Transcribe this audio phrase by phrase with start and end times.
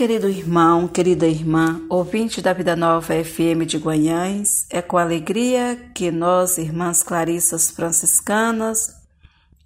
[0.00, 6.10] Querido irmão, querida irmã, ouvinte da Vida Nova FM de Guanhães, é com alegria que
[6.10, 8.94] nós, irmãs Clarissas franciscanas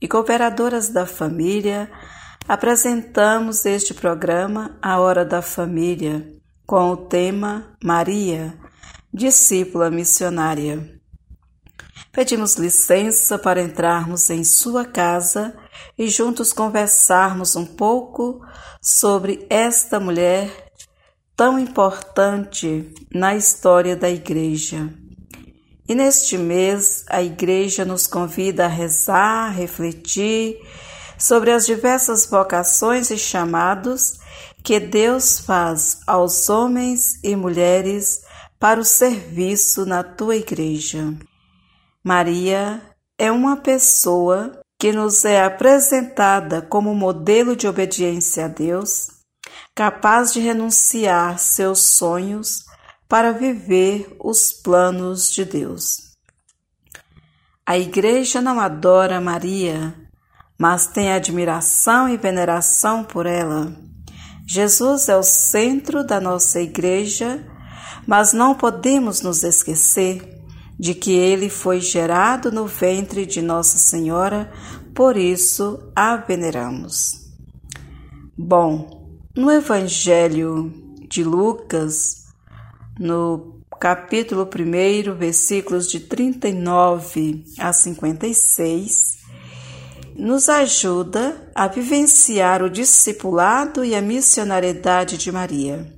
[0.03, 1.89] e cooperadoras da família,
[2.49, 6.29] apresentamos este programa A Hora da Família,
[6.67, 8.59] com o tema Maria,
[9.13, 11.01] discípula missionária.
[12.11, 15.55] Pedimos licença para entrarmos em sua casa
[15.99, 18.41] e juntos conversarmos um pouco
[18.81, 20.51] sobre esta mulher
[21.37, 24.89] tão importante na história da Igreja.
[25.89, 30.59] E neste mês, a Igreja nos convida a rezar, refletir
[31.19, 34.19] sobre as diversas vocações e chamados
[34.63, 38.23] que Deus faz aos homens e mulheres
[38.59, 41.13] para o serviço na tua Igreja.
[42.03, 42.81] Maria
[43.19, 49.07] é uma pessoa que nos é apresentada como modelo de obediência a Deus,
[49.75, 52.67] capaz de renunciar seus sonhos
[53.09, 56.13] para viver os planos de Deus.
[57.65, 59.95] A Igreja não adora Maria,
[60.59, 63.75] mas tem admiração e veneração por ela.
[64.47, 67.43] Jesus é o centro da nossa Igreja,
[68.07, 70.35] mas não podemos nos esquecer
[70.79, 74.53] de que ele foi gerado no ventre de Nossa Senhora,
[74.95, 77.29] por isso a veneramos.
[78.37, 80.73] Bom, no Evangelho
[81.09, 82.29] de Lucas,
[82.99, 89.19] no capítulo 1, versículos de 39 a 56,
[90.17, 95.93] nos ajuda a vivenciar o discipulado e a missionariedade de Maria.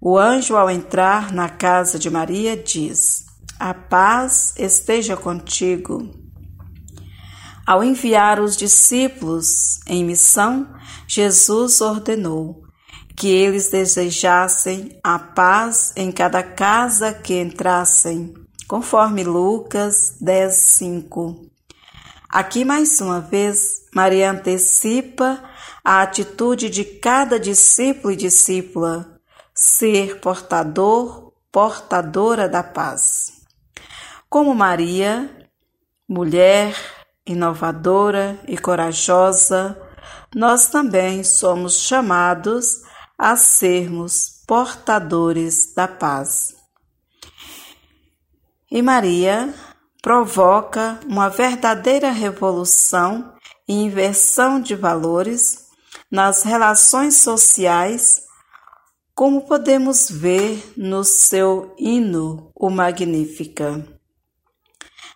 [0.00, 3.26] O anjo, ao entrar na casa de Maria, diz:
[3.58, 6.21] a paz esteja contigo.
[7.64, 10.68] Ao enviar os discípulos em missão,
[11.06, 12.62] Jesus ordenou
[13.16, 18.34] que eles desejassem a paz em cada casa que entrassem,
[18.66, 21.52] conforme Lucas 10, 5.
[22.28, 25.40] Aqui mais uma vez, Maria antecipa
[25.84, 29.20] a atitude de cada discípulo e discípula,
[29.54, 33.32] ser portador, portadora da paz.
[34.28, 35.30] Como Maria,
[36.08, 36.74] mulher
[37.26, 39.80] inovadora e corajosa,
[40.34, 42.82] nós também somos chamados
[43.18, 46.54] a sermos portadores da paz.
[48.70, 49.54] E Maria
[50.02, 53.32] provoca uma verdadeira revolução
[53.68, 55.66] e inversão de valores
[56.10, 58.22] nas relações sociais,
[59.14, 64.01] como podemos ver no seu hino, o Magnífica.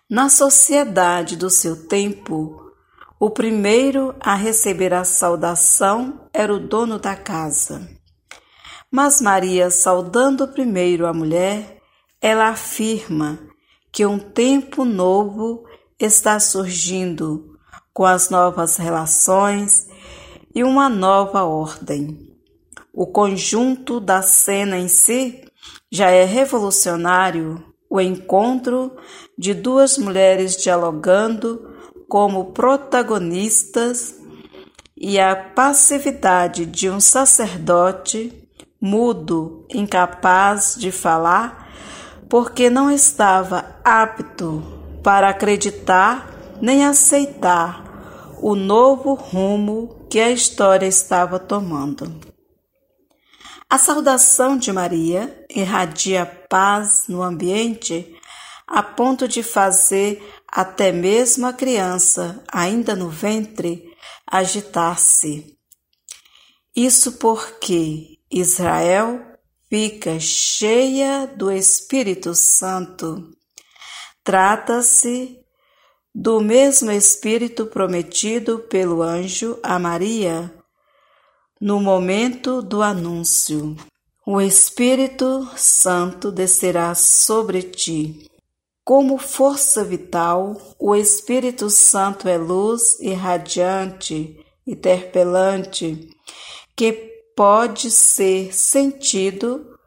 [0.09, 2.71] Na sociedade do seu tempo,
[3.19, 7.91] o primeiro a receber a saudação era o dono da casa.
[8.89, 11.83] Mas Maria, saudando primeiro a mulher,
[12.23, 13.37] ela afirma
[13.91, 15.65] que um tempo novo
[15.99, 17.59] está surgindo
[17.93, 19.89] com as novas relações
[20.55, 22.33] e uma nova ordem.
[22.95, 25.43] O conjunto da cena em si
[25.91, 28.93] já é revolucionário o encontro
[29.37, 31.75] de duas mulheres dialogando
[32.09, 34.17] como protagonistas
[34.97, 38.33] e a passividade de um sacerdote
[38.81, 41.69] mudo, incapaz de falar,
[42.29, 44.63] porque não estava apto
[45.03, 47.85] para acreditar nem aceitar
[48.41, 52.13] o novo rumo que a história estava tomando.
[53.69, 58.15] A saudação de Maria irradia paz no ambiente
[58.67, 63.95] a ponto de fazer até mesmo a criança, ainda no ventre,
[64.27, 65.57] agitar-se.
[66.75, 69.25] Isso porque Israel
[69.69, 73.31] fica cheia do Espírito Santo.
[74.25, 75.39] Trata-se
[76.15, 80.53] do mesmo Espírito prometido pelo anjo a Maria
[81.61, 83.77] no momento do anúncio.
[84.29, 88.29] O Espírito Santo descerá sobre ti.
[88.85, 96.11] Como força vital, o Espírito Santo é luz irradiante, interpelante,
[96.75, 96.93] que
[97.37, 99.79] pode ser sentido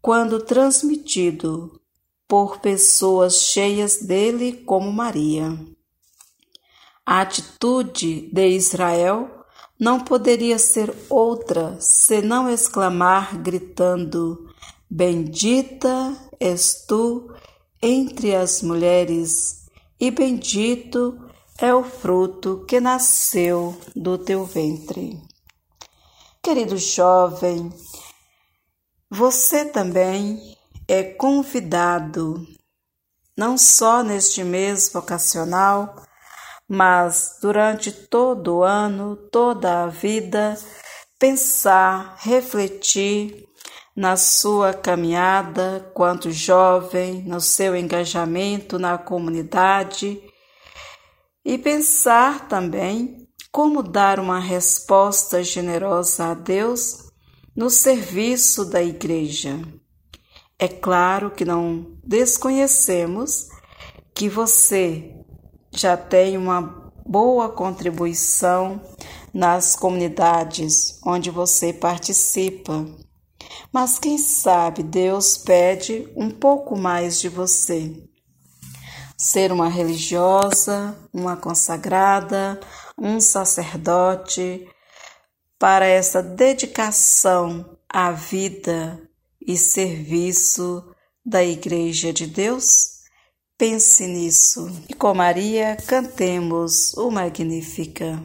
[0.00, 1.80] quando transmitido
[2.28, 5.58] por pessoas cheias dele, como Maria.
[7.04, 9.37] A atitude de Israel
[9.78, 14.52] não poderia ser outra senão exclamar gritando:
[14.90, 17.32] Bendita és tu
[17.80, 19.66] entre as mulheres,
[20.00, 21.18] e bendito
[21.58, 25.20] é o fruto que nasceu do teu ventre.
[26.42, 27.72] Querido jovem,
[29.10, 32.46] Você também é convidado,
[33.36, 36.07] não só neste mês vocacional,
[36.68, 40.56] mas durante todo o ano, toda a vida,
[41.18, 43.48] pensar, refletir
[43.96, 50.22] na sua caminhada quanto jovem, no seu engajamento na comunidade
[51.44, 57.08] e pensar também como dar uma resposta generosa a Deus
[57.56, 59.58] no serviço da Igreja.
[60.58, 63.48] É claro que não desconhecemos
[64.14, 65.17] que você
[65.72, 68.80] já tem uma boa contribuição
[69.32, 72.86] nas comunidades onde você participa.
[73.72, 78.02] Mas quem sabe Deus pede um pouco mais de você.
[79.16, 82.60] Ser uma religiosa, uma consagrada,
[82.96, 84.66] um sacerdote,
[85.58, 89.00] para essa dedicação à vida
[89.40, 90.84] e serviço
[91.24, 92.97] da Igreja de Deus?
[93.58, 98.22] Pense nisso e com Maria cantemos o Magnífica.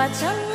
[0.00, 0.49] Alma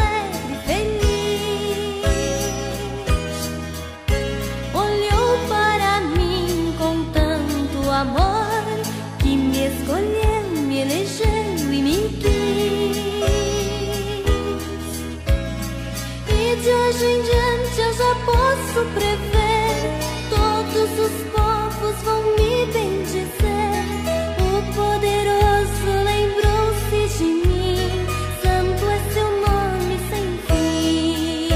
[18.75, 19.95] posso prever.
[20.29, 23.85] Todos os povos vão me bendizer.
[24.39, 28.05] O poderoso lembrou-se de mim.
[28.41, 31.49] Santo é seu nome sem fim.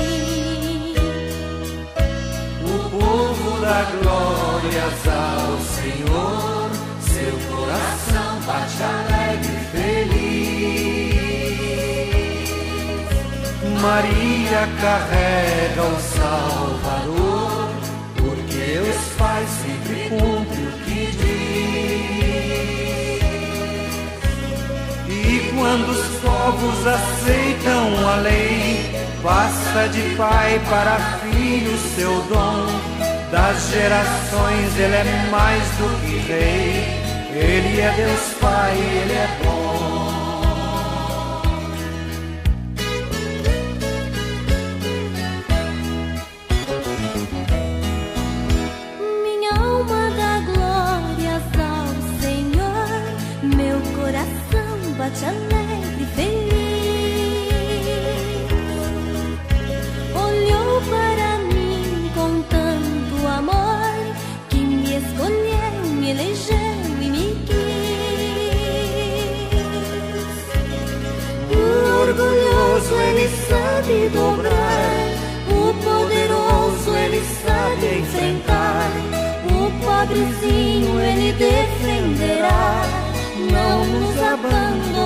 [2.63, 6.69] O povo dá glórias ao Senhor.
[7.01, 10.39] Seu coração bate alegre e feliz.
[13.81, 16.79] Maria carrega o Salvador,
[19.19, 21.60] faz sempre cumpre o que diz.
[25.07, 28.89] E quando os povos aceitam a lei,
[29.21, 32.66] passa de pai para filho seu dom.
[33.30, 36.83] Das gerações ele é mais do que rei,
[37.31, 40.09] ele é Deus Pai, ele é bom.
[55.10, 56.50] Bate alegre feliz.
[60.14, 64.16] Olhou para mim com tanto amor
[64.50, 66.56] que me escolheu, me elegeu
[67.02, 67.58] e me quis.
[71.52, 71.62] O
[72.02, 75.08] orgulhoso ele sabe dobrar,
[75.50, 78.92] o poderoso ele sabe enfrentar,
[79.46, 83.00] o pobrezinho ele defenderá
[83.52, 84.99] não nos abandonará.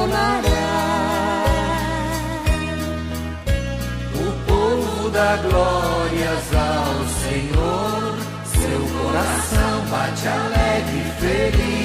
[5.13, 11.83] Dá glórias ao Senhor, seu coração bate alegre e feliz.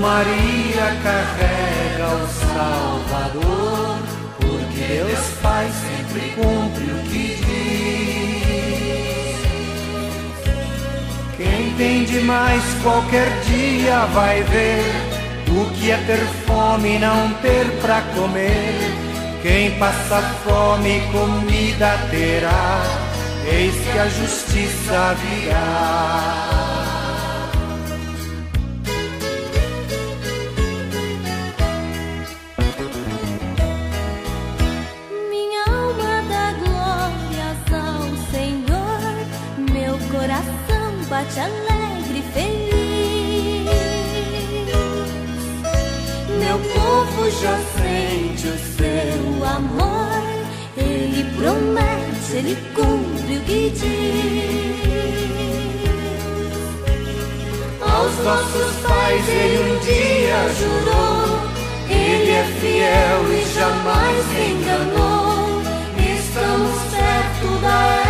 [0.00, 3.98] Maria carrega o Salvador,
[4.40, 7.24] porque Deus Pai sempre cumpre o que
[11.36, 14.84] Quem tem demais qualquer dia vai ver
[15.50, 19.03] o que é ter fome e não ter pra comer.
[19.44, 22.82] Quem passa fome, comida terá,
[23.46, 26.54] eis que a justiça virá.
[41.10, 42.74] bate alegre feliz.
[46.40, 48.73] Meu povo já sente o
[49.56, 50.22] amor.
[50.76, 54.84] Ele promete, ele cumpre o que diz.
[57.80, 61.44] Aos nossos pais ele um dia jurou.
[61.88, 65.62] Ele é fiel e jamais enganou.
[65.96, 68.03] Estamos perto da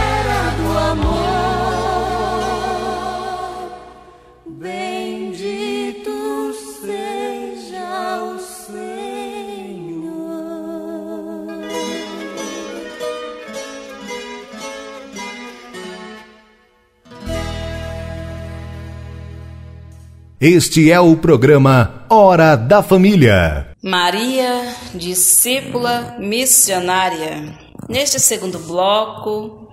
[20.46, 23.74] Este é o programa Hora da Família.
[23.82, 27.58] Maria, discípula missionária.
[27.88, 29.70] Neste segundo bloco,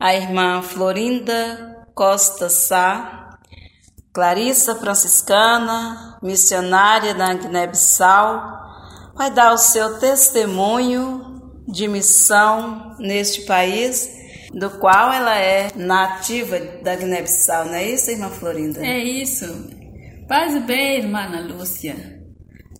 [0.00, 3.36] a irmã Florinda Costa Sá,
[4.10, 14.08] Clarissa Franciscana, missionária da Guiné-Bissau, vai dar o seu testemunho de missão neste país
[14.54, 18.82] do qual ela é nativa da Guiné-Bissau, não é isso, irmã Florinda?
[18.82, 19.76] É isso.
[20.28, 22.22] Paz e bem, irmã Lúcia.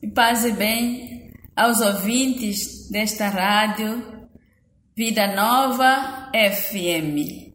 [0.02, 4.02] E paz e bem aos ouvintes desta rádio
[4.95, 7.49] Vida Nova FM.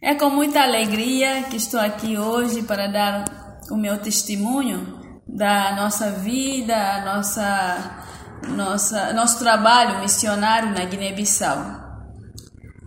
[0.00, 3.24] É com muita alegria que estou aqui hoje para dar
[3.72, 8.06] o meu testemunho da nossa vida, nossa,
[8.50, 11.58] nossa, nosso trabalho missionário na Guiné-Bissau.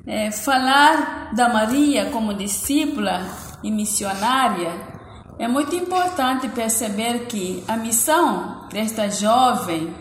[0.08, 3.22] É, falar da Maria como discípula
[3.62, 4.97] e missionária
[5.40, 9.96] é muito importante perceber que a missão desta jovem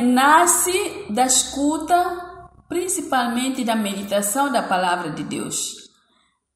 [0.00, 1.94] nasce da escuta,
[2.68, 5.90] principalmente da meditação da palavra de Deus.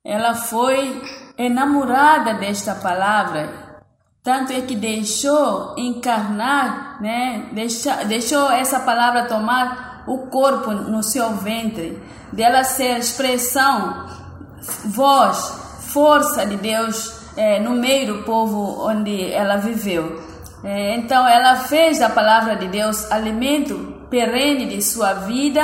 [0.05, 1.03] Ela foi
[1.37, 3.83] enamorada desta palavra,
[4.23, 7.49] tanto é que deixou encarnar, né?
[7.53, 12.01] deixou, deixou essa palavra tomar o corpo no seu ventre,
[12.33, 14.07] dela ser expressão,
[14.85, 15.39] voz,
[15.93, 20.23] força de Deus é, no meio do povo onde ela viveu.
[20.65, 25.63] É, então, ela fez da palavra de Deus alimento perene de sua vida,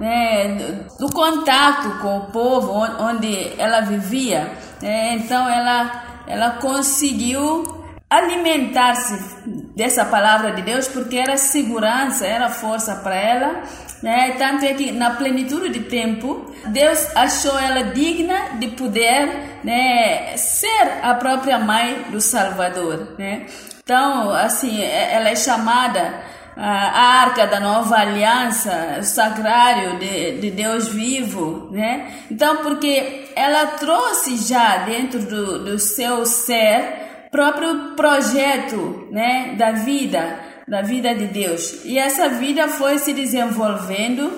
[0.00, 4.50] né, do contato com o povo onde ela vivia.
[4.82, 7.76] É, então, ela, ela conseguiu
[8.08, 9.18] alimentar-se
[9.76, 13.62] dessa palavra de Deus porque era segurança, era força para ela
[14.02, 14.34] né?
[14.38, 21.00] Tanto é que na plenitude de tempo, Deus achou ela digna de poder né, ser
[21.02, 23.14] a própria mãe do Salvador.
[23.18, 23.46] Né?
[23.82, 26.14] Então, assim, ela é chamada
[26.60, 32.10] a arca da nova aliança, o sacrário de, de Deus vivo, né?
[32.28, 40.40] Então, porque ela trouxe já dentro do, do seu ser próprio projeto, né, da vida,
[40.68, 41.84] da vida de Deus.
[41.84, 44.30] E essa vida foi se desenvolvendo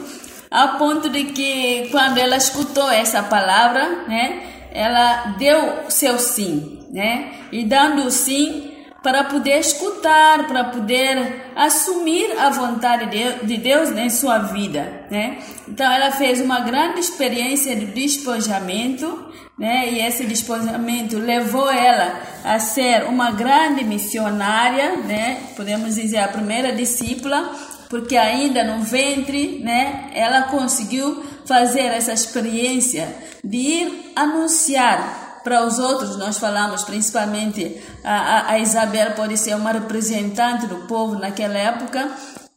[0.51, 7.33] a ponto de que quando ela escutou essa palavra, né, ela deu seu sim, né?
[7.53, 8.71] E dando o sim
[9.03, 13.07] para poder escutar, para poder assumir a vontade
[13.45, 15.39] de Deus em sua vida, né?
[15.69, 19.91] Então ela fez uma grande experiência de despojamento né?
[19.91, 25.51] E esse despojamento levou ela a ser uma grande missionária, né?
[25.55, 27.55] Podemos dizer a primeira discípula,
[27.91, 30.11] porque ainda no ventre, né?
[30.15, 33.15] Ela conseguiu fazer essa experiência
[33.45, 36.17] de ir anunciar para os outros.
[36.17, 42.09] Nós falamos principalmente a, a Isabel pode ser uma representante do povo naquela época.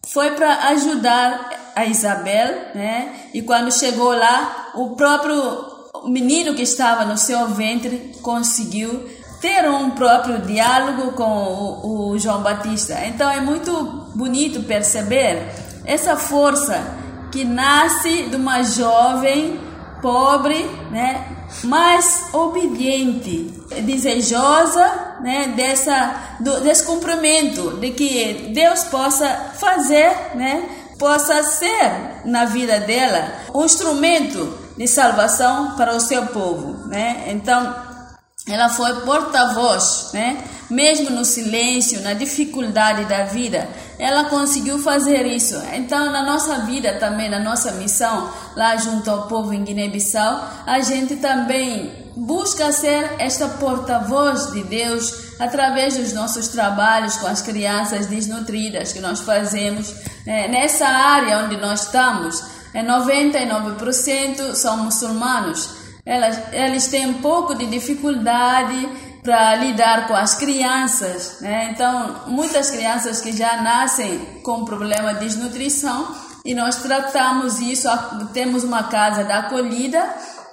[0.08, 3.14] Foi para ajudar a Isabel, né?
[3.34, 9.08] E quando chegou lá, o próprio o menino que estava no seu ventre conseguiu
[9.40, 13.06] ter um próprio diálogo com o, o João Batista.
[13.06, 13.72] Então é muito
[14.16, 15.54] bonito perceber
[15.86, 16.82] essa força
[17.32, 19.60] que nasce de uma jovem
[20.02, 21.26] pobre, né,
[21.64, 30.70] mas obediente, desejosa, né, dessa do, desse cumprimento de que Deus possa fazer, né,
[31.00, 37.26] possa ser na vida dela um instrumento de salvação para o seu povo, né?
[37.28, 37.76] Então,
[38.48, 40.44] ela foi porta-voz, né?
[40.70, 45.56] Mesmo no silêncio, na dificuldade da vida, ela conseguiu fazer isso.
[45.74, 50.82] Então, na nossa vida também, na nossa missão lá junto ao povo em Guiné-Bissau, a
[50.82, 58.08] gente também busca ser esta porta-voz de Deus através dos nossos trabalhos com as crianças
[58.08, 59.94] desnutridas que nós fazemos
[60.26, 60.48] né?
[60.48, 65.70] nessa área onde nós estamos 99% é são muçulmanos.
[66.06, 68.90] Elas, eles têm um pouco de dificuldade
[69.24, 71.70] para lidar com as crianças, né?
[71.72, 76.14] Então, muitas crianças que já nascem com problema de desnutrição
[76.44, 77.88] e nós tratamos isso,
[78.34, 80.04] temos uma casa da acolhida,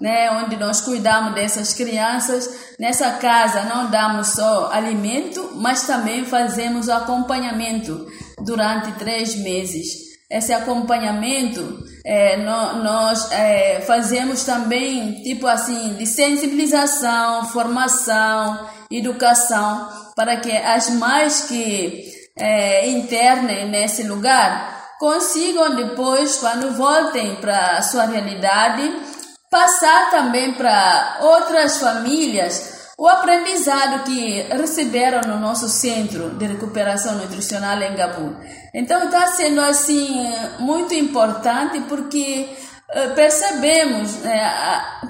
[0.00, 2.49] né, onde nós cuidamos dessas crianças.
[2.79, 8.07] Nessa casa não damos só alimento, mas também fazemos acompanhamento
[8.39, 17.45] durante três meses esse acompanhamento, é, no, nós é, fazemos também, tipo assim, de sensibilização,
[17.50, 27.37] formação, educação, para que as mães que é, internem nesse lugar consigam depois, quando voltem
[27.37, 28.93] para a sua realidade,
[29.49, 37.80] passar também para outras famílias o aprendizado que receberam no nosso centro de recuperação nutricional
[37.80, 38.37] em Gabu.
[38.75, 42.47] Então está sendo assim muito importante porque
[42.90, 44.52] eh, percebemos é,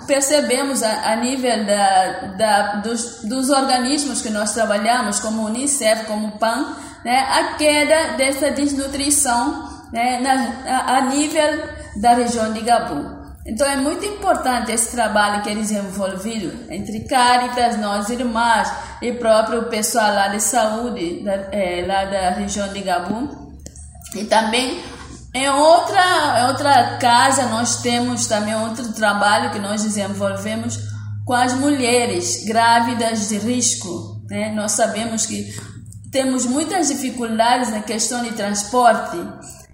[0.07, 6.77] percebemos a, nível da, da, dos, dos organismos que nós trabalhamos como Unicef como PAN
[7.05, 11.61] né, a queda dessa desnutrição né, na, a nível
[11.97, 17.79] da região de Gabu então é muito importante esse trabalho que é desenvolvido entre Caritas,
[17.79, 18.71] nós irmãs
[19.01, 23.51] e próprio pessoal lá de saúde da, é, lá da região de Gabu.
[24.15, 24.83] E também
[25.33, 30.79] em outra, outra casa nós temos também outro trabalho que nós desenvolvemos
[31.25, 34.21] com as mulheres grávidas de risco.
[34.29, 34.53] Né?
[34.53, 35.55] Nós sabemos que
[36.11, 39.17] temos muitas dificuldades na questão de transporte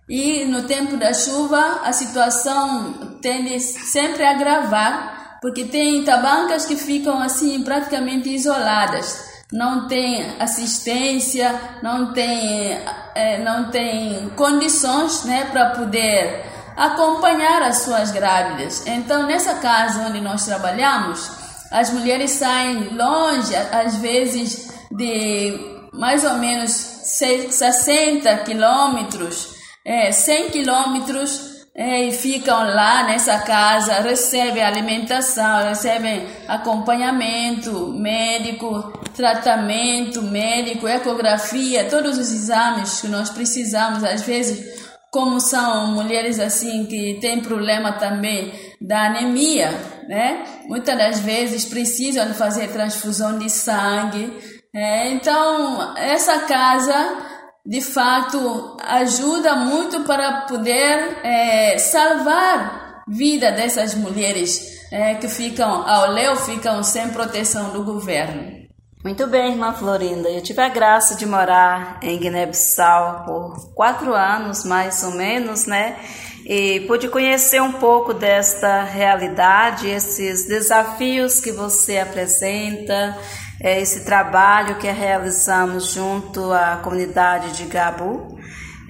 [0.08, 6.76] e no tempo da chuva a situação tende sempre a agravar, porque tem tabancas que
[6.76, 12.80] ficam assim praticamente isoladas, não tem assistência, não tem,
[13.14, 16.44] é, não tem condições né, para poder
[16.76, 18.86] acompanhar as suas grávidas.
[18.86, 21.30] Então, nessa casa onde nós trabalhamos,
[21.70, 25.58] as mulheres saem longe, às vezes de
[25.92, 29.55] mais ou menos 60 quilômetros
[29.86, 40.22] é, 100 quilômetros é, e ficam lá nessa casa, recebem alimentação, recebem acompanhamento médico, tratamento
[40.22, 47.18] médico, ecografia, todos os exames que nós precisamos, às vezes, como são mulheres assim que
[47.20, 49.70] têm problema também da anemia,
[50.08, 50.44] né?
[50.66, 54.32] Muitas das vezes precisam fazer transfusão de sangue.
[54.74, 57.35] É, então, essa casa
[57.66, 66.12] de fato ajuda muito para poder é, salvar vida dessas mulheres é, que ficam ao
[66.12, 68.66] léu, ficam sem proteção do governo.
[69.04, 70.28] Muito bem, irmã Florinda.
[70.28, 75.96] Eu tive a graça de morar em Guiné-Bissau por quatro anos, mais ou menos, né?
[76.44, 83.16] E pude conhecer um pouco desta realidade, esses desafios que você apresenta,
[83.60, 88.38] é, esse trabalho que realizamos junto à comunidade de Gabu.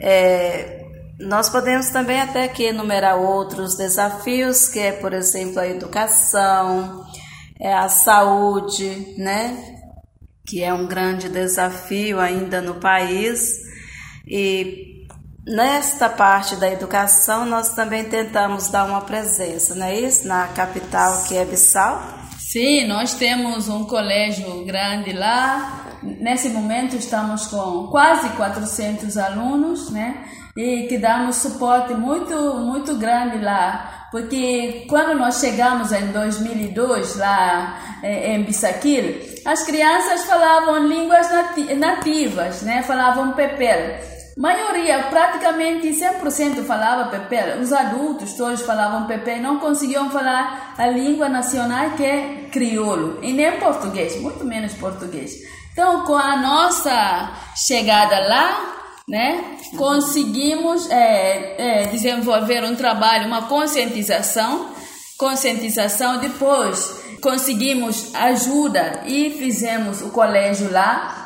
[0.00, 0.84] É,
[1.18, 7.06] nós podemos também até aqui enumerar outros desafios, que é, por exemplo, a educação,
[7.58, 9.56] é a saúde, né?
[10.46, 13.60] Que é um grande desafio ainda no país.
[14.26, 15.06] E
[15.46, 20.28] nesta parte da educação, nós também tentamos dar uma presença, não é isso?
[20.28, 22.25] Na capital, que é Bissau.
[22.52, 25.98] Sim, nós temos um colégio grande lá.
[26.00, 30.24] Nesse momento estamos com quase 400 alunos, né?
[30.56, 34.06] E que damos suporte muito, muito grande lá.
[34.12, 41.26] Porque quando nós chegamos em 2002 lá eh, em Bissaquil, as crianças falavam línguas
[41.76, 42.84] nativas, né?
[42.84, 47.58] Falavam pepel maioria, praticamente 100% falava Pepe.
[47.58, 53.32] Os adultos todos falavam Pepe, não conseguiam falar a língua nacional que é crioulo, e
[53.32, 55.34] nem português, muito menos português.
[55.72, 58.76] Então, com a nossa chegada lá,
[59.08, 64.70] né, conseguimos é, é, desenvolver um trabalho, uma conscientização,
[65.16, 71.25] conscientização, depois conseguimos ajuda e fizemos o colégio lá,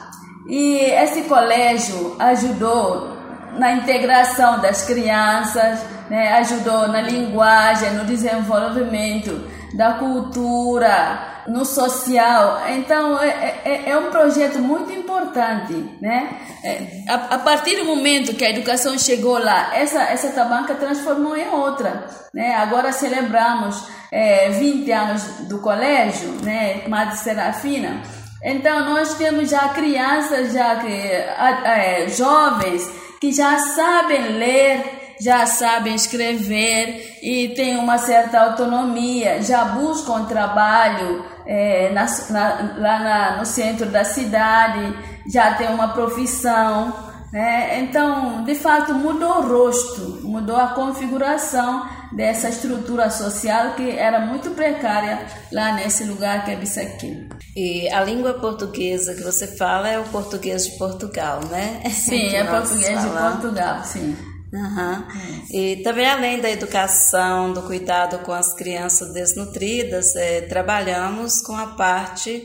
[0.50, 3.16] e esse colégio ajudou
[3.56, 5.78] na integração das crianças,
[6.10, 6.32] né?
[6.38, 12.62] ajudou na linguagem, no desenvolvimento da cultura, no social.
[12.68, 15.72] Então, é, é, é um projeto muito importante.
[16.00, 16.30] Né?
[16.64, 21.36] É, a, a, partir do momento que a educação chegou lá, essa, essa tabanca transformou
[21.36, 22.06] em outra.
[22.34, 22.56] Né?
[22.56, 26.82] Agora celebramos é, 20 anos do colégio, né?
[26.88, 28.02] Madre Serafina.
[28.42, 35.94] Então nós temos já crianças, já que, é, jovens que já sabem ler, já sabem
[35.94, 43.44] escrever e têm uma certa autonomia, já buscam trabalho é, na, na, lá na, no
[43.44, 44.96] centro da cidade,
[45.30, 46.94] já têm uma profissão.
[47.30, 47.80] Né?
[47.80, 54.50] Então, de fato, mudou o rosto, mudou a configuração dessa estrutura social que era muito
[54.50, 57.28] precária lá nesse lugar que é Bissaquim.
[57.56, 61.82] E a língua portuguesa que você fala é o português de Portugal, né?
[61.90, 63.34] Sim, é português falamos.
[63.34, 64.16] de Portugal, sim.
[64.52, 65.04] Uhum.
[65.52, 71.68] E também além da educação, do cuidado com as crianças desnutridas, é, trabalhamos com a
[71.68, 72.42] parte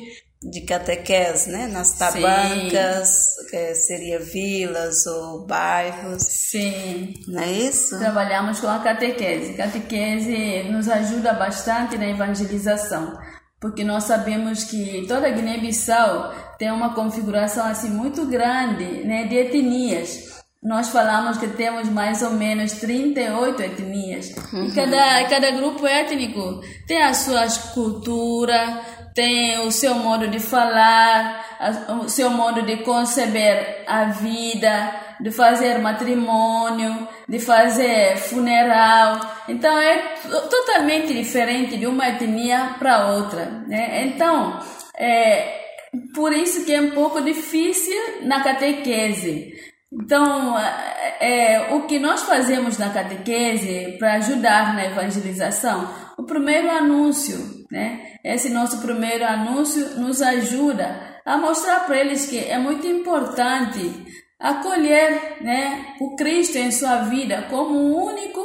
[0.49, 1.67] de catequese, né?
[1.67, 6.21] Nas tabancas, que seria vilas ou bairros.
[6.21, 7.13] Sim.
[7.27, 7.97] Não é isso?
[7.97, 9.53] Trabalhamos com a catequese.
[9.53, 13.17] Catequese nos ajuda bastante na evangelização,
[13.59, 20.35] porque nós sabemos que toda Guiné-Bissau tem uma configuração assim muito grande, né, de etnias.
[20.63, 24.31] Nós falamos que temos mais ou menos 38 etnias.
[24.51, 24.65] Uhum.
[24.65, 28.81] E cada, cada grupo étnico tem a sua cultura,
[29.15, 31.57] tem o seu modo de falar,
[32.03, 39.21] o seu modo de conceber a vida, de fazer matrimônio, de fazer funeral.
[39.47, 40.15] Então é
[40.49, 43.45] totalmente diferente de uma etnia para outra.
[43.65, 44.03] Né?
[44.05, 44.59] Então,
[44.97, 45.61] é
[46.13, 49.53] por isso que é um pouco difícil na catequese.
[49.93, 50.57] Então,
[51.21, 55.89] é, o que nós fazemos na catequese para ajudar na evangelização?
[56.17, 58.15] O primeiro anúncio, né?
[58.23, 63.91] Esse nosso primeiro anúncio nos ajuda a mostrar para eles que é muito importante
[64.39, 68.41] acolher, né, o Cristo em sua vida como o único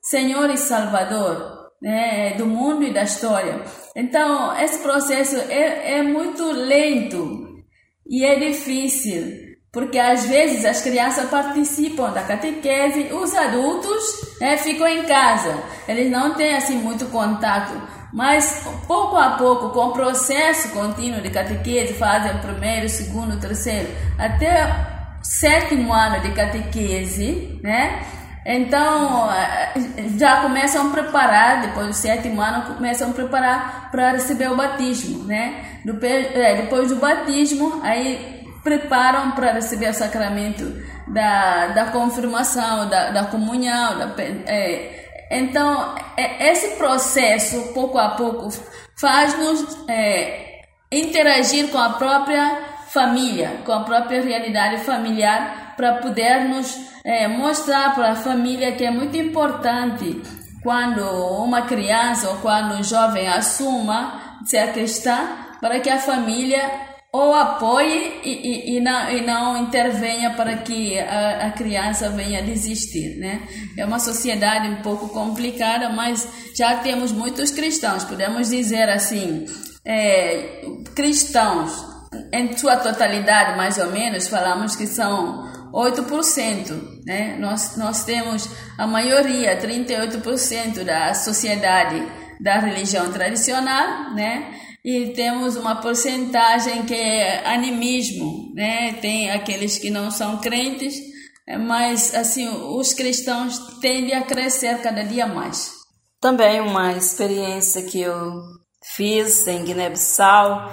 [0.00, 3.62] Senhor e Salvador, né, do mundo e da história.
[3.94, 7.62] Então, esse processo é, é muito lento
[8.08, 14.88] e é difícil porque às vezes as crianças participam da catequese, os adultos né, ficam
[14.88, 20.70] em casa, eles não têm assim muito contato, mas pouco a pouco, com o processo
[20.70, 24.68] contínuo de catequese, fazem o primeiro, segundo, terceiro, até
[25.22, 28.02] sétimo ano de catequese, né?
[28.44, 29.72] Então eh,
[30.18, 35.24] já começam a preparar, depois do sétimo ano, começam a preparar para receber o batismo,
[35.24, 35.80] né?
[35.86, 40.64] Eh, depois do batismo, aí preparam para receber o sacramento
[41.06, 43.98] da, da confirmação, da, da comunhão.
[43.98, 44.14] Da,
[44.46, 44.99] é,
[45.30, 48.48] então, é, esse processo, pouco a pouco,
[48.98, 57.28] faz-nos é, interagir com a própria família, com a própria realidade familiar, para podermos é,
[57.28, 60.20] mostrar para a família que é muito importante
[60.62, 61.00] quando
[61.42, 65.28] uma criança ou quando um jovem assuma ser cristã,
[65.60, 70.98] para que a família ou apoie e, e, e, não, e não intervenha para que
[70.98, 73.42] a, a criança venha desistir, né?
[73.76, 79.44] É uma sociedade um pouco complicada, mas já temos muitos cristãos, podemos dizer assim,
[79.84, 80.62] é,
[80.94, 81.72] cristãos,
[82.32, 87.36] em sua totalidade, mais ou menos, falamos que são 8%, né?
[87.40, 92.06] Nós, nós temos a maioria, 38% da sociedade
[92.40, 94.54] da religião tradicional, né?
[94.84, 98.94] E temos uma porcentagem que é animismo, né?
[98.94, 100.94] Tem aqueles que não são crentes,
[101.46, 105.72] é, mas assim os cristãos tendem a crescer cada dia mais.
[106.20, 108.42] Também uma experiência que eu
[108.96, 110.70] fiz em Guiné-Bissau,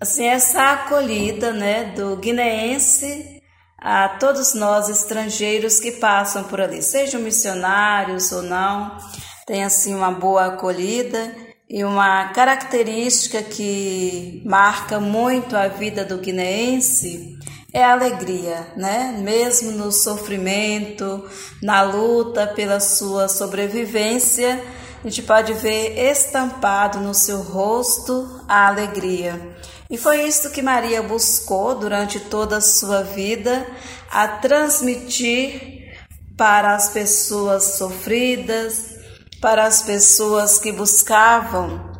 [0.00, 3.40] assim essa acolhida, né, do guineense
[3.78, 8.96] a todos nós estrangeiros que passam por ali, sejam missionários ou não,
[9.46, 11.43] tem assim uma boa acolhida
[11.74, 17.36] e uma característica que marca muito a vida do guineense
[17.72, 19.18] é a alegria, né?
[19.18, 21.28] Mesmo no sofrimento,
[21.60, 24.62] na luta pela sua sobrevivência,
[25.04, 29.56] a gente pode ver estampado no seu rosto a alegria.
[29.90, 33.66] E foi isso que Maria buscou durante toda a sua vida,
[34.12, 35.92] a transmitir
[36.36, 38.93] para as pessoas sofridas,
[39.44, 41.92] para as pessoas que buscavam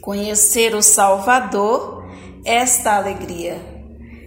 [0.00, 2.04] conhecer o Salvador
[2.44, 3.56] esta alegria.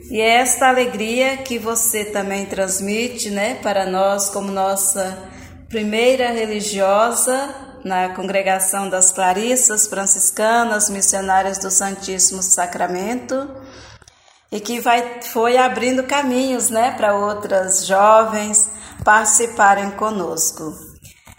[0.10, 5.30] E é esta alegria que você também transmite, né, para nós como nossa
[5.68, 13.50] primeira religiosa na congregação das Clarissas franciscanas, missionárias do Santíssimo Sacramento,
[14.50, 18.70] e que vai foi abrindo caminhos, né, para outras jovens
[19.04, 20.95] participarem conosco.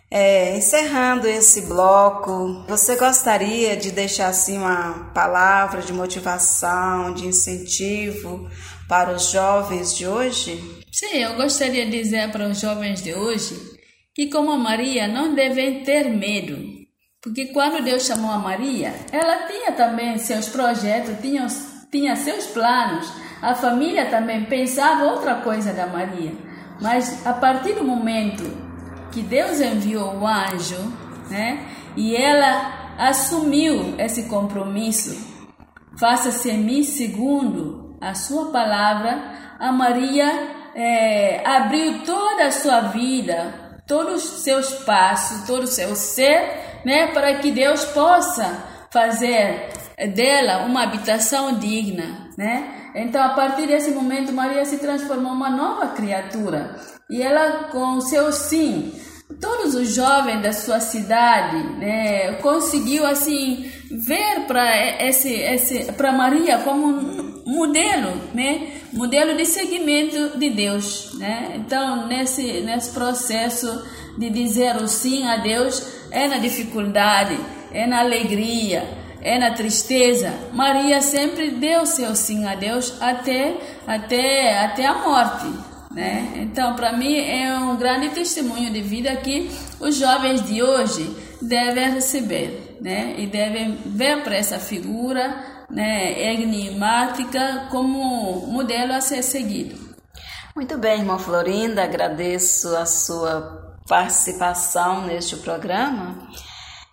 [0.09, 8.49] É, encerrando esse bloco, você gostaria de deixar assim uma palavra de motivação, de incentivo
[8.89, 10.63] para os jovens de hoje?
[10.93, 13.57] Sim, eu gostaria de dizer para os jovens de hoje
[14.15, 16.57] que, como a Maria, não devem ter medo,
[17.21, 21.49] porque quando Deus chamou a Maria, ela tinha também seus projetos, tinha,
[21.91, 23.13] tinha seus planos.
[23.43, 26.33] A família também pensava outra coisa da Maria,
[26.81, 28.66] mas a partir do momento
[29.17, 30.93] que Deus enviou o anjo,
[31.31, 31.65] né?
[31.97, 35.17] E ela assumiu esse compromisso.
[35.99, 39.19] Faça-se em mim segundo a sua palavra.
[39.59, 40.31] A Maria
[40.75, 47.07] é, abriu toda a sua vida, todos os seus passos, todo o seu ser, né?
[47.07, 49.71] Para que Deus possa fazer
[50.15, 52.91] dela uma habitação digna, né?
[52.95, 56.77] Então, a partir desse momento, Maria se transformou em uma nova criatura.
[57.09, 58.93] E ela, com o seu sim,
[59.41, 66.59] todos os jovens da sua cidade, né, conseguiu assim ver para esse, esse para Maria
[66.59, 68.73] como modelo, né?
[68.93, 71.53] Modelo de seguimento de Deus, né?
[71.57, 73.85] Então, nesse nesse processo
[74.19, 77.39] de dizer o sim a Deus, é na dificuldade,
[77.73, 78.85] é na alegria,
[79.21, 80.33] é na tristeza.
[80.53, 85.47] Maria sempre deu seu sim a Deus até até até a morte,
[85.97, 86.31] né?
[86.37, 91.91] Então, para mim é um grande testemunho de vida que os jovens de hoje devem
[91.91, 93.15] receber, né?
[93.17, 99.75] E devem ver para essa figura, né, enigmática como modelo a ser seguido.
[100.55, 106.29] Muito bem, irmã Florinda, agradeço a sua participação neste programa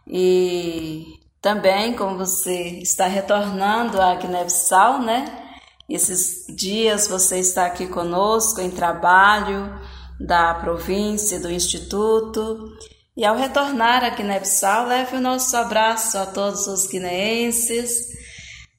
[0.07, 1.03] e
[1.41, 5.42] também como você está retornando à Guiné-Bissau, né?
[5.89, 9.73] Esses dias você está aqui conosco em trabalho
[10.19, 12.71] da província, do instituto
[13.15, 18.07] e ao retornar aqui na Epsal, leve o nosso abraço a todos os guineenses,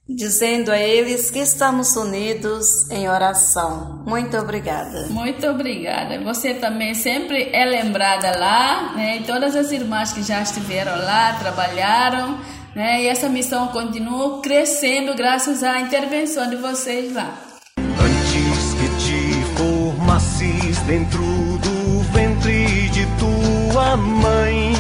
[0.09, 4.03] dizendo a eles que estamos unidos em oração.
[4.05, 5.07] Muito obrigada.
[5.07, 6.21] Muito obrigada.
[6.25, 9.19] Você também sempre é lembrada lá, né?
[9.19, 12.41] E todas as irmãs que já estiveram lá, trabalharam,
[12.75, 13.03] né?
[13.03, 17.39] E essa missão continua crescendo graças à intervenção de vocês lá.
[17.79, 24.75] Antes que te formasses dentro do ventre de tua mãe.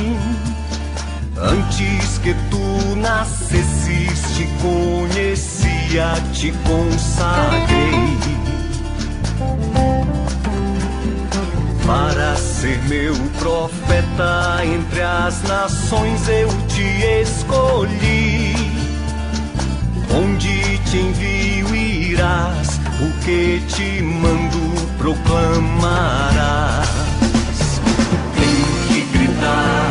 [1.37, 8.44] Antes que tu nascesses, te conhecia, te consagrei.
[11.87, 18.55] Para ser meu profeta entre as nações, eu te escolhi.
[20.11, 26.88] Onde te envio, irás, o que te mando proclamarás.
[28.35, 29.90] Tenho que gritar,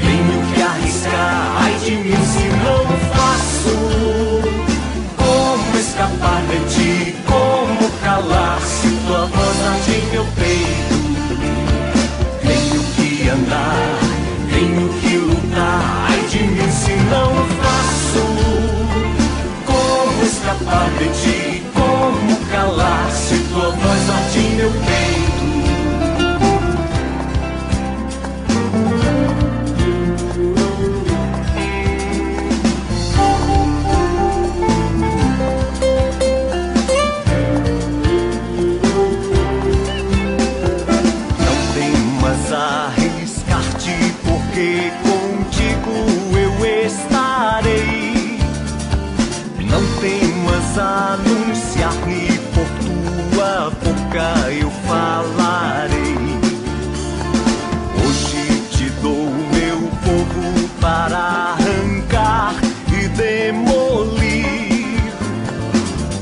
[0.00, 3.76] tenho que arriscar, ai de mim se não faço.
[5.18, 10.93] Como escapar de ti, como calar se tua voz arde em meu peito?
[17.14, 17.30] Não
[17.62, 18.24] faço.
[19.66, 24.72] Como escapar de ti, como calar se tua voz arde em meu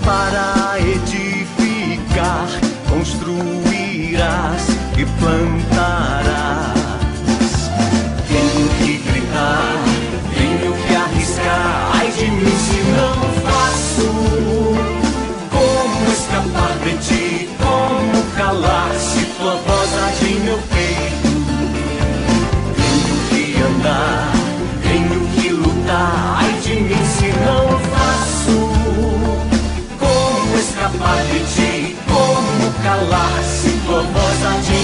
[0.05, 2.49] para edificar,
[2.89, 4.67] construirás
[4.99, 5.52] e plantarás.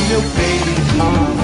[0.08, 1.37] Meu peito?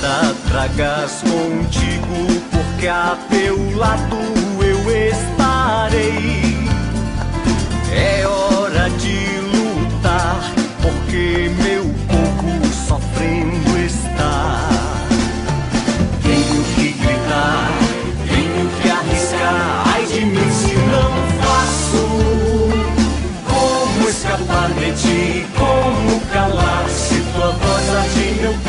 [0.00, 4.16] Nada tragas contigo, porque a teu lado
[4.62, 6.56] eu estarei.
[7.90, 10.38] É hora de lutar,
[10.80, 14.68] porque meu povo sofrendo está.
[16.22, 17.68] Tenho que gritar,
[18.28, 21.10] tenho que arriscar, ai de mim se não
[21.42, 22.06] faço.
[23.48, 28.67] Como escapar de ti, como calar se tua voz arde meu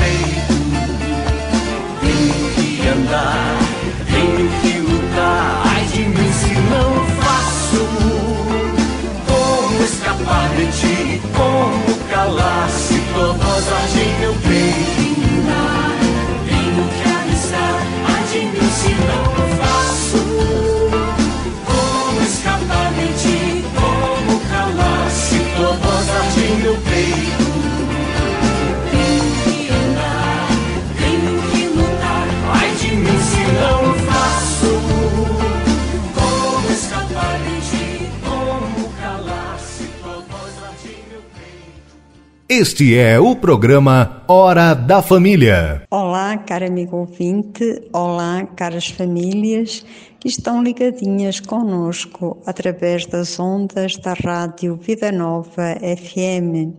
[42.60, 45.84] Este é o programa Hora da Família.
[45.90, 49.86] Olá, caro amigo ouvinte, olá, caras famílias
[50.20, 56.76] que estão ligadinhas conosco através das ondas da Rádio Vida Nova FM.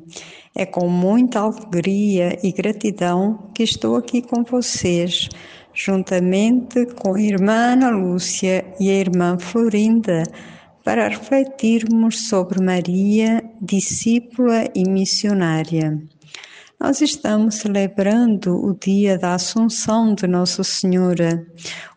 [0.55, 5.31] É com muita alegria e gratidão que estou aqui com vocês,
[5.73, 10.25] juntamente com a irmã Ana Lúcia e a irmã Florinda
[10.91, 16.03] para refletirmos sobre Maria, discípula e missionária.
[16.81, 21.47] Nós estamos celebrando o dia da Assunção de Nossa Senhora,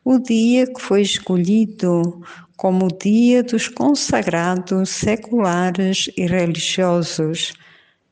[0.05, 2.21] o dia que foi escolhido
[2.55, 7.51] como o dia dos consagrados seculares e religiosos.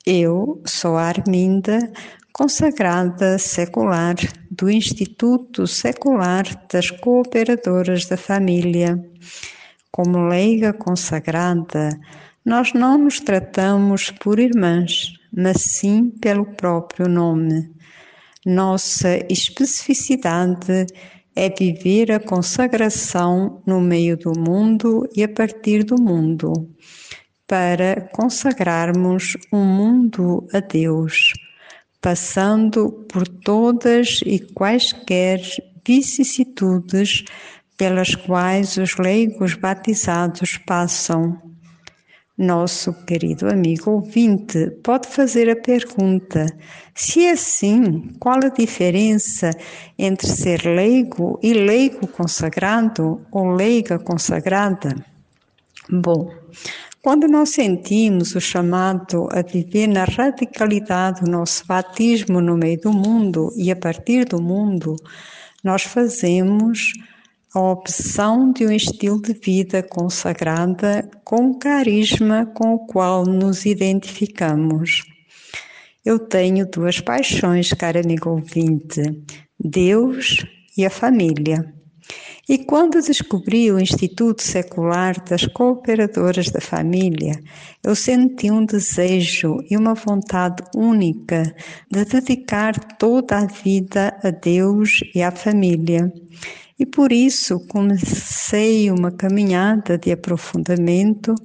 [0.03, 1.91] Eu sou a Arminda,
[2.33, 4.15] consagrada secular
[4.49, 8.99] do Instituto Secular das Cooperadoras da Família.
[9.91, 11.89] Como leiga consagrada,
[12.45, 17.69] nós não nos tratamos por irmãs, mas sim pelo próprio nome.
[18.45, 20.88] Nossa especificidade
[21.36, 26.54] é viver a consagração no meio do mundo e a partir do mundo,
[27.45, 31.34] para consagrarmos um mundo a Deus,
[32.01, 35.41] passando por todas e quaisquer
[35.86, 37.25] vicissitudes
[37.81, 41.41] pelas quais os leigos batizados passam.
[42.37, 46.45] Nosso querido amigo ouvinte pode fazer a pergunta:
[46.93, 49.49] se é assim, qual a diferença
[49.97, 55.03] entre ser leigo e leigo consagrado ou leiga consagrada?
[55.89, 56.31] Bom,
[57.01, 62.93] quando nós sentimos o chamado a viver na radicalidade o nosso batismo no meio do
[62.93, 64.95] mundo e a partir do mundo,
[65.63, 66.93] nós fazemos
[67.53, 75.03] a opção de um estilo de vida consagrada com carisma com o qual nos identificamos.
[76.05, 79.01] Eu tenho duas paixões, caro amigo ouvinte:
[79.59, 80.45] Deus
[80.77, 81.73] e a família.
[82.47, 87.39] E quando descobri o Instituto Secular das Cooperadoras da Família,
[87.83, 91.43] eu senti um desejo e uma vontade única
[91.89, 96.11] de dedicar toda a vida a Deus e à família.
[96.81, 101.35] E por isso comecei uma caminhada de aprofundamento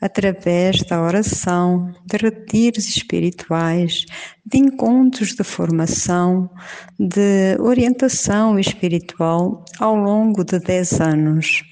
[0.00, 4.04] através da oração, de retiros espirituais,
[4.46, 6.48] de encontros de formação,
[6.96, 11.64] de orientação espiritual ao longo de dez anos.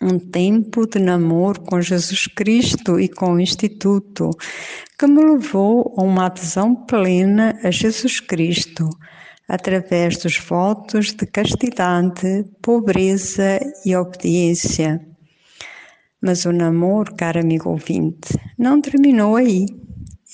[0.00, 4.30] Um tempo de namoro com Jesus Cristo e com o Instituto,
[4.96, 8.88] que me levou a uma adesão plena a Jesus Cristo
[9.48, 15.00] através dos votos de castidade, pobreza e obediência.
[16.20, 19.66] Mas o namoro, caro amigo ouvinte, não terminou aí.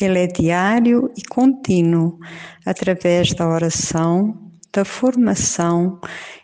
[0.00, 2.18] Ele é diário e contínuo,
[2.66, 6.00] através da oração, da formação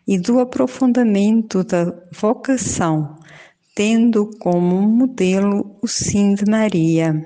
[0.06, 3.16] e do aprofundamento da vocação,
[3.74, 7.20] tendo como modelo o sim de Maria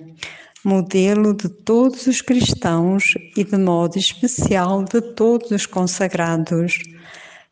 [0.65, 6.79] modelo de todos os cristãos e de modo especial de todos os consagrados.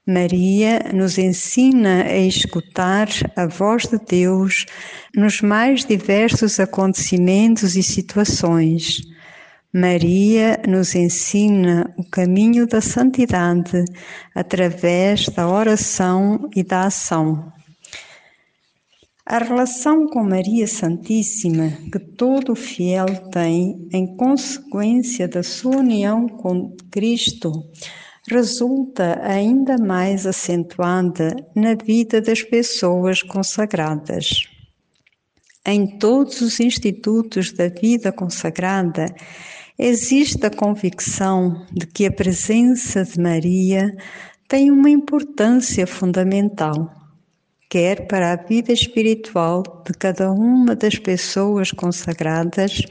[0.06, 4.66] Maria nos ensina a escutar a voz de Deus
[5.14, 9.02] nos mais diversos acontecimentos e situações.
[9.72, 13.84] Maria nos ensina o caminho da santidade
[14.34, 17.52] através da oração e da ação.
[19.24, 26.76] A relação com Maria Santíssima que todo fiel tem em consequência da sua união com
[26.90, 27.52] Cristo
[28.28, 34.42] resulta ainda mais acentuada na vida das pessoas consagradas.
[35.64, 39.06] Em todos os institutos da vida consagrada
[39.78, 43.96] existe a convicção de que a presença de Maria
[44.48, 47.01] tem uma importância fundamental
[47.72, 52.82] quer para a vida espiritual de cada uma das pessoas consagradas,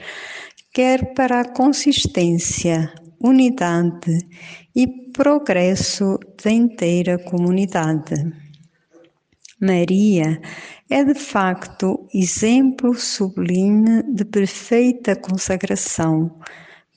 [0.74, 4.28] quer para a consistência, unidade
[4.76, 8.16] e progresso da inteira comunidade.
[9.60, 10.42] Maria
[10.90, 16.40] é de facto exemplo sublime de perfeita consagração,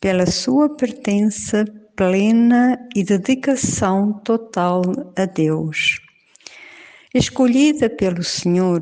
[0.01, 4.81] pela sua pertença plena e dedicação total
[5.15, 6.04] a Deus
[7.15, 8.81] escolhida pelo Senhor,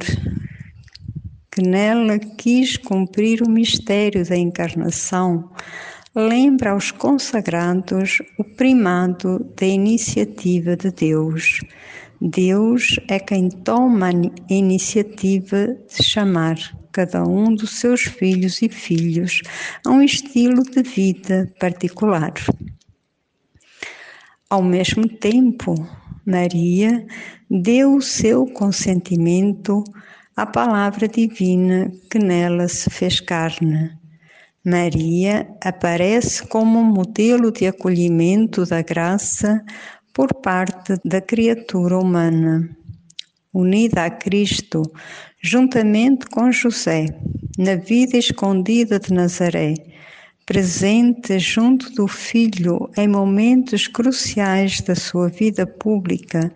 [1.51, 5.51] que nela quis cumprir o mistério da encarnação,
[6.15, 11.61] lembra aos consagrados o primado da iniciativa de Deus,
[12.25, 14.13] Deus é quem toma a
[14.49, 16.57] iniciativa de chamar
[16.93, 19.41] cada um dos seus filhos e filhos
[19.85, 22.33] a um estilo de vida particular.
[24.49, 25.75] Ao mesmo tempo,
[26.25, 27.05] Maria
[27.51, 29.83] deu o seu consentimento
[30.37, 33.91] à palavra divina que nela se fez carne.
[34.65, 39.65] Maria aparece como modelo de acolhimento da graça
[40.15, 42.71] por parte da criatura humana.
[43.53, 44.83] Unida a Cristo,
[45.43, 47.07] juntamente com José,
[47.59, 49.75] na vida escondida de Nazaré,
[50.45, 56.53] presente junto do Filho em momentos cruciais da sua vida pública,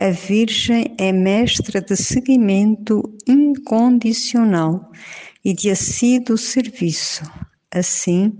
[0.00, 4.92] a Virgem é mestra de seguimento incondicional
[5.44, 7.24] e de assíduo serviço.
[7.70, 8.32] Assim,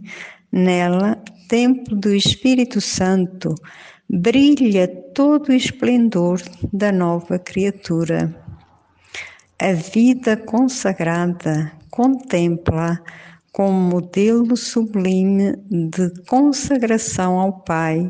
[0.53, 3.55] nela, templo do Espírito Santo,
[4.09, 6.41] brilha todo o esplendor
[6.73, 8.35] da nova criatura.
[9.59, 13.03] A vida consagrada contempla
[13.59, 18.09] como modelo sublime de consagração ao Pai,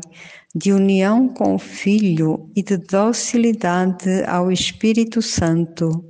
[0.53, 6.05] de união com o Filho e de docilidade ao Espírito Santo,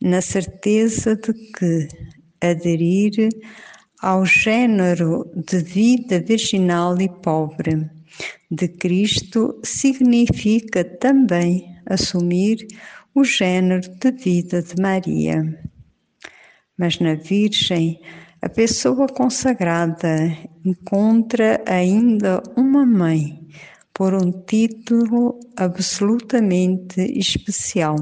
[0.00, 1.88] na certeza de que
[2.40, 3.28] aderir
[4.00, 7.90] ao gênero de vida virginal e pobre
[8.48, 12.64] de Cristo significa também assumir
[13.12, 15.42] o gênero de vida de Maria.
[16.78, 18.00] Mas na Virgem,
[18.40, 20.32] a pessoa consagrada
[20.64, 23.46] encontra ainda uma mãe
[23.92, 27.96] por um título absolutamente especial.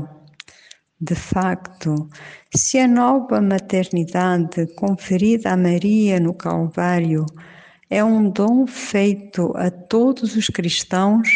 [1.01, 2.09] De facto,
[2.55, 7.24] se a nova maternidade conferida a Maria no Calvário
[7.89, 11.28] é um dom feito a todos os cristãos,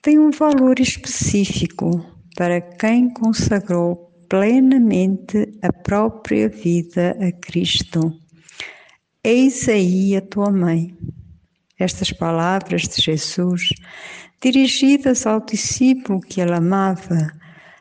[0.00, 2.04] tem um valor específico
[2.36, 8.18] para quem consagrou plenamente a própria vida a Cristo.
[9.22, 10.96] Eis aí a tua mãe.
[11.78, 13.68] Estas palavras de Jesus,
[14.42, 17.30] dirigidas ao discípulo que ele amava,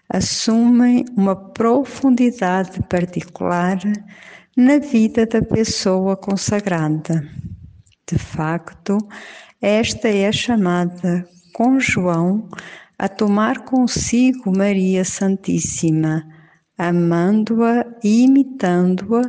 [0.09, 3.77] assumem uma profundidade particular
[4.57, 7.25] na vida da pessoa consagrada.
[8.05, 8.97] De facto,
[9.61, 12.49] esta é a chamada com João
[12.97, 16.21] a tomar consigo Maria Santíssima,
[16.77, 19.21] amando-a e imitando-a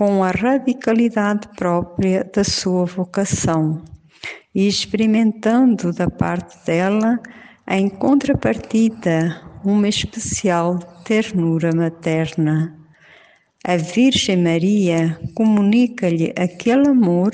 [0.00, 3.84] com a radicalidade própria da sua vocação
[4.54, 7.20] e experimentando da parte dela,
[7.68, 12.74] em contrapartida, uma especial ternura materna.
[13.62, 17.32] A Virgem Maria comunica-lhe aquele amor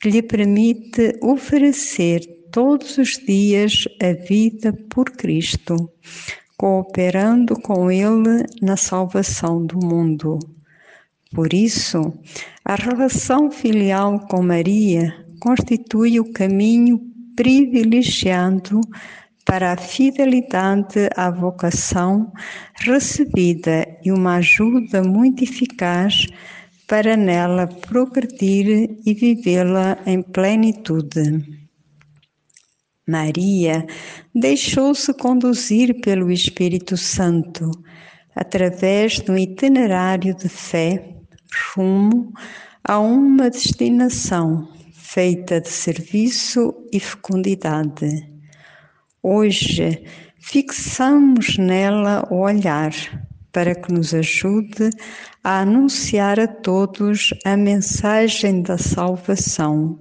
[0.00, 5.76] que lhe permite oferecer todos os dias a vida por Cristo,
[6.56, 10.38] cooperando com Ele na salvação do mundo.
[11.34, 12.00] Por isso,
[12.64, 17.00] a relação filial com Maria constitui o caminho
[17.36, 18.80] privilegiado
[19.44, 22.32] para a fidelidade à vocação
[22.74, 26.26] recebida e uma ajuda muito eficaz
[26.86, 31.44] para nela progredir e vivê-la em plenitude.
[33.06, 33.86] Maria
[34.34, 37.70] deixou-se conduzir pelo Espírito Santo
[38.34, 41.17] através de um itinerário de fé
[41.74, 42.32] rumo
[42.84, 48.28] a uma destinação feita de serviço e fecundidade.
[49.22, 50.04] Hoje,
[50.38, 52.92] fixamos nela o olhar
[53.52, 54.90] para que nos ajude
[55.42, 59.98] a anunciar a todos a mensagem da salvação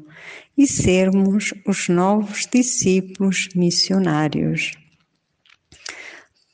[0.57, 4.73] e sermos os novos discípulos missionários.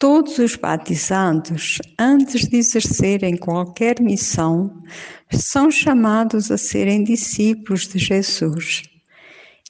[0.04, 4.84] Todos os batizados, antes de exercerem qualquer missão,
[5.32, 8.84] são chamados a serem discípulos de Jesus.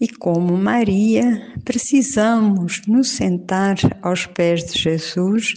[0.01, 5.53] E como Maria, precisamos nos sentar aos pés de Jesus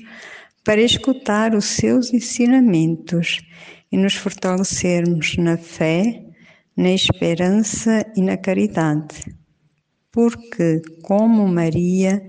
[0.63, 3.41] para escutar os seus ensinamentos
[3.91, 6.23] e nos fortalecermos na fé,
[6.77, 9.25] na esperança e na caridade.
[10.13, 12.23] Porque, como Maria,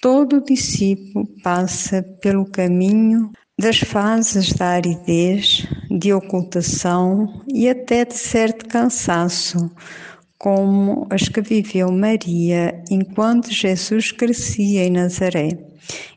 [0.00, 8.68] todo discípulo passa pelo caminho das fases da aridez, de ocultação e até de certo
[8.68, 9.70] cansaço,
[10.38, 15.48] como as que viveu Maria enquanto Jesus crescia em Nazaré.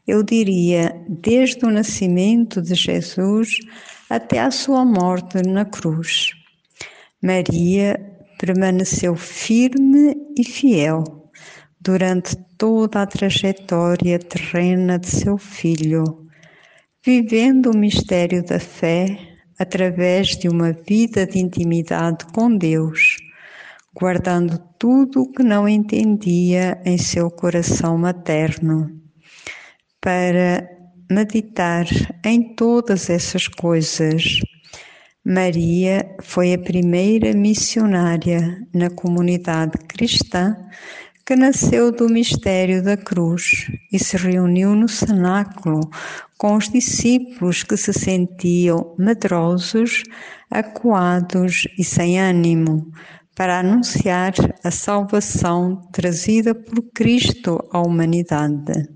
[0.07, 3.57] Eu diria, desde o nascimento de Jesus
[4.09, 6.31] até a sua morte na cruz.
[7.23, 7.99] Maria
[8.37, 11.20] permaneceu firme e fiel
[11.81, 16.27] durante toda a trajetória terrena de seu filho,
[17.03, 19.17] vivendo o mistério da fé
[19.57, 23.17] através de uma vida de intimidade com Deus,
[23.95, 29.01] guardando tudo o que não entendia em seu coração materno,
[29.99, 30.67] para
[31.09, 31.85] meditar
[32.23, 34.39] em todas essas coisas.
[35.23, 40.55] Maria foi a primeira missionária na comunidade cristã
[41.25, 45.81] que nasceu do mistério da cruz e se reuniu no cenáculo
[46.37, 50.03] com os discípulos que se sentiam medrosos,
[50.49, 52.91] acuados e sem ânimo,
[53.35, 58.89] para anunciar a salvação trazida por Cristo à humanidade.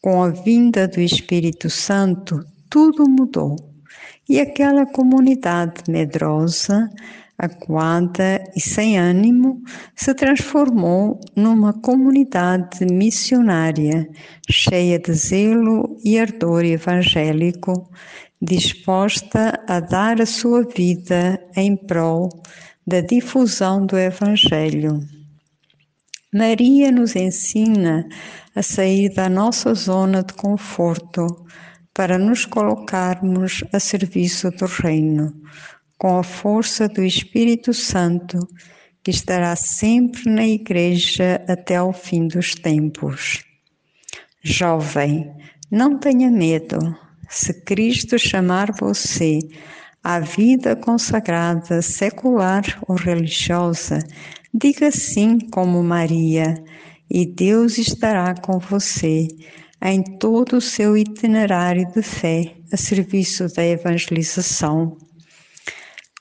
[0.00, 3.56] Com a vinda do Espírito Santo, tudo mudou
[4.28, 6.90] e aquela comunidade medrosa
[7.38, 9.62] acuada e sem ânimo,
[9.94, 14.08] se transformou numa comunidade missionária,
[14.50, 17.90] cheia de zelo e ardor evangélico,
[18.40, 22.28] disposta a dar a sua vida em prol
[22.86, 25.00] da difusão do Evangelho.
[26.32, 28.06] Maria nos ensina
[28.54, 31.26] a sair da nossa zona de conforto
[31.92, 35.32] para nos colocarmos a serviço do Reino
[35.98, 38.38] com a força do Espírito Santo,
[39.02, 43.44] que estará sempre na Igreja até ao fim dos tempos.
[44.42, 45.32] Jovem,
[45.70, 46.78] não tenha medo.
[47.28, 49.38] Se Cristo chamar você
[50.02, 53.98] à vida consagrada, secular ou religiosa,
[54.52, 56.54] diga sim como Maria,
[57.10, 59.28] e Deus estará com você
[59.82, 64.96] em todo o seu itinerário de fé a serviço da evangelização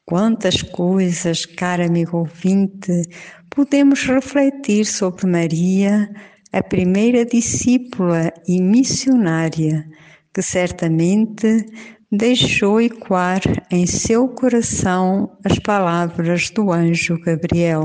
[0.08, 3.10] Quantas coisas, caro amigo ouvinte,
[3.50, 6.08] podemos refletir sobre Maria,
[6.54, 9.84] a primeira discípula e missionária,
[10.32, 11.66] que certamente
[12.12, 13.42] deixou ecoar
[13.72, 17.84] em seu coração as palavras do anjo Gabriel.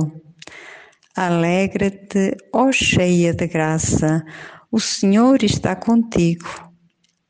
[1.16, 4.23] Alegra-te, ó cheia de graça,
[4.71, 6.71] o Senhor está contigo.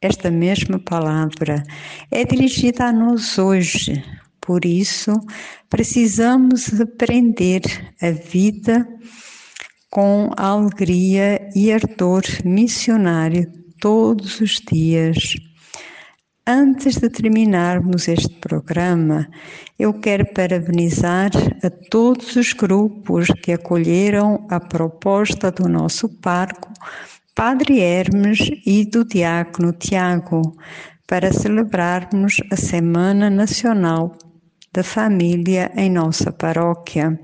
[0.02, 1.62] Esta mesma palavra
[2.10, 4.02] é dirigida a nós hoje,
[4.50, 5.12] por isso,
[5.68, 7.62] precisamos aprender
[8.02, 8.84] a vida
[9.88, 13.46] com alegria e ardor missionário
[13.80, 15.36] todos os dias.
[16.44, 19.28] Antes de terminarmos este programa,
[19.78, 21.30] eu quero parabenizar
[21.62, 26.72] a todos os grupos que acolheram a proposta do nosso parco,
[27.36, 30.42] Padre Hermes e do Diácono Tiago,
[31.06, 34.16] para celebrarmos a Semana Nacional
[34.72, 37.18] da família em nossa paróquia.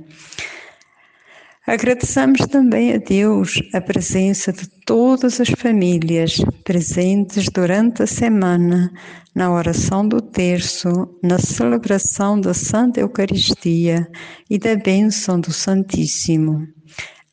[1.66, 8.92] Agradecemos também a Deus a presença de todas as famílias presentes durante a semana
[9.34, 10.88] na oração do terço,
[11.20, 14.08] na celebração da Santa Eucaristia
[14.48, 16.68] e da bênção do Santíssimo.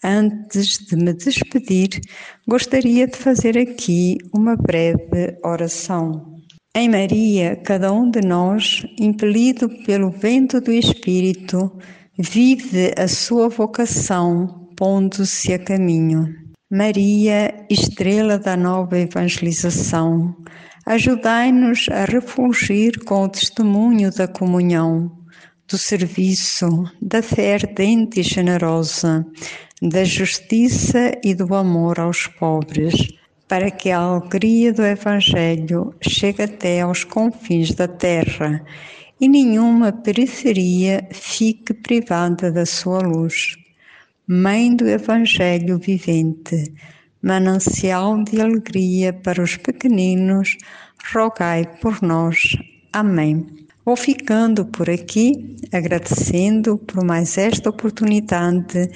[0.03, 2.01] Antes de me despedir,
[2.47, 6.32] gostaria de fazer aqui uma breve oração.
[6.75, 11.71] Em Maria, cada um de nós, impelido pelo vento do Espírito,
[12.17, 16.33] vive a sua vocação, pondo-se a caminho.
[16.71, 20.35] Maria, estrela da nova evangelização,
[20.87, 25.11] ajudai-nos a refulgir com o testemunho da comunhão,
[25.67, 29.23] do serviço, da fé ardente e generosa,
[29.79, 32.95] da justiça e do amor aos pobres
[33.47, 38.63] para que a alegria do Evangelho chegue até aos confins da terra
[39.19, 43.55] e nenhuma periferia fique privada da sua luz.
[44.27, 46.73] Mãe do Evangelho vivente,
[47.21, 50.57] manancial de alegria para os pequeninos,
[51.13, 52.57] rogai por nós.
[52.91, 53.45] Amém.
[53.85, 58.89] Vou ficando por aqui, agradecendo por mais esta oportunidade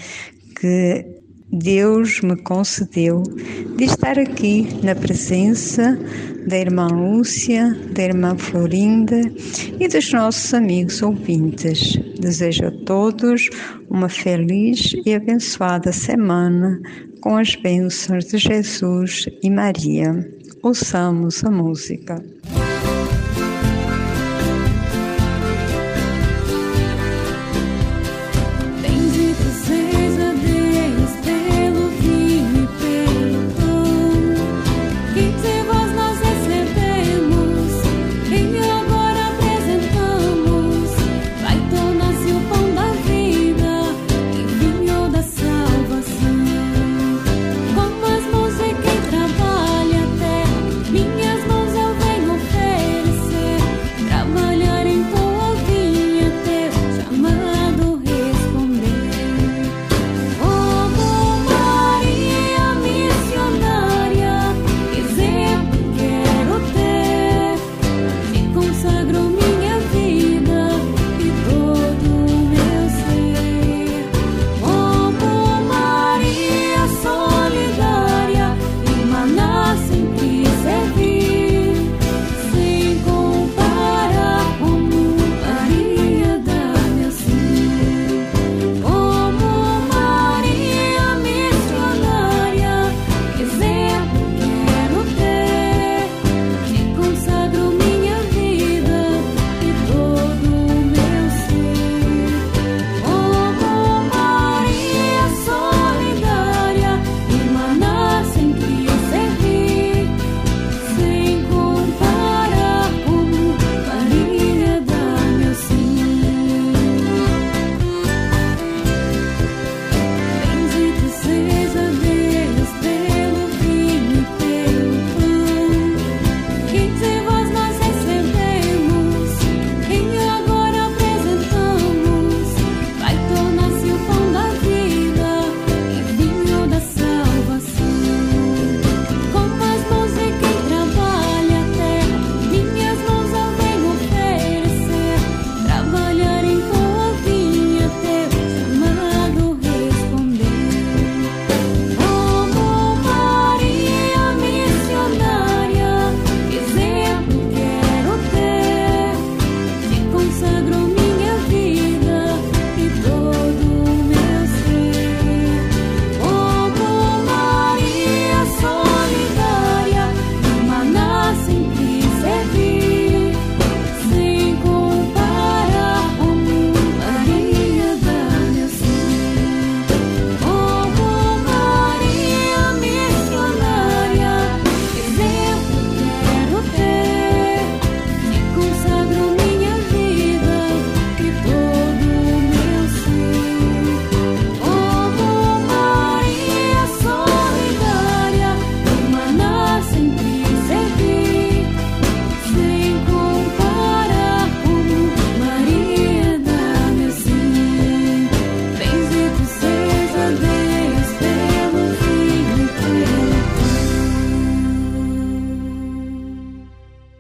[0.60, 1.06] que
[1.52, 3.24] Deus me concedeu
[3.78, 5.98] de estar aqui na presença
[6.48, 9.22] da irmã Lúcia, da irmã Florinda
[9.80, 11.98] e dos nossos amigos ouvintes.
[12.20, 13.50] Desejo a todos
[13.90, 16.80] uma feliz e abençoada semana
[17.22, 20.30] com as bênçãos de Jesus e Maria.
[20.62, 22.22] Ouçamos a música.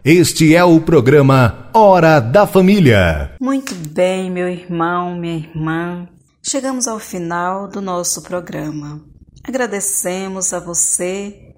[0.10, 3.36] Este é o programa Hora da Família.
[3.42, 6.08] Muito bem, meu irmão, minha irmã.
[6.42, 9.02] Chegamos ao final do nosso programa.
[9.44, 11.54] Agradecemos a você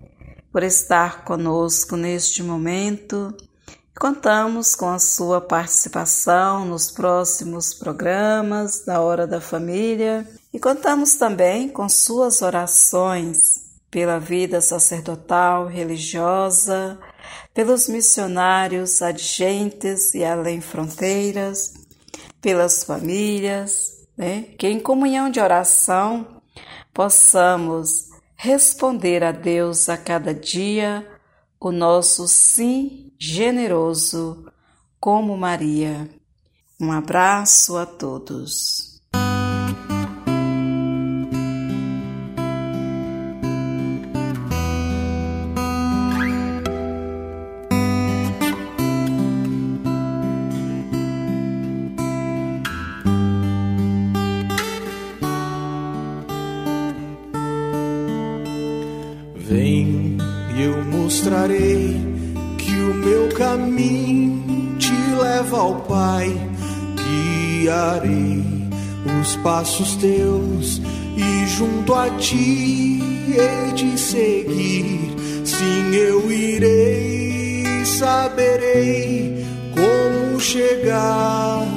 [0.52, 3.32] por estar conosco neste momento.
[3.96, 11.70] Contamos com a sua participação nos próximos programas da Hora da Família e contamos também
[11.70, 16.98] com suas orações pela vida sacerdotal, religiosa,
[17.60, 21.74] pelos missionários adjentes e além fronteiras,
[22.40, 24.44] pelas famílias, né?
[24.58, 26.42] que em comunhão de oração
[26.94, 31.06] possamos responder a Deus a cada dia
[31.60, 34.50] o nosso sim generoso,
[34.98, 36.10] como Maria.
[36.80, 38.89] Um abraço a todos.
[69.44, 70.82] Passos teus
[71.18, 75.16] e junto a ti hei de seguir.
[75.46, 81.69] Sim, eu irei, saberei como chegar